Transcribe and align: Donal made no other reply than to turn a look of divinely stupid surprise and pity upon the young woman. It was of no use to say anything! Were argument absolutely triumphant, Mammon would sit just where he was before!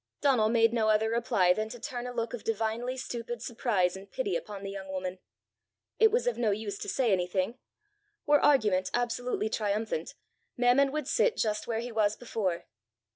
Donal 0.19 0.49
made 0.49 0.73
no 0.73 0.89
other 0.89 1.11
reply 1.11 1.53
than 1.53 1.69
to 1.69 1.79
turn 1.79 2.07
a 2.07 2.11
look 2.11 2.33
of 2.33 2.43
divinely 2.43 2.97
stupid 2.97 3.43
surprise 3.43 3.95
and 3.95 4.11
pity 4.11 4.35
upon 4.35 4.63
the 4.63 4.71
young 4.71 4.87
woman. 4.91 5.19
It 5.99 6.11
was 6.11 6.25
of 6.25 6.39
no 6.39 6.49
use 6.49 6.79
to 6.79 6.89
say 6.89 7.11
anything! 7.13 7.59
Were 8.25 8.39
argument 8.41 8.89
absolutely 8.95 9.47
triumphant, 9.47 10.15
Mammon 10.57 10.91
would 10.91 11.07
sit 11.07 11.37
just 11.37 11.67
where 11.67 11.81
he 11.81 11.91
was 11.91 12.15
before! 12.15 12.65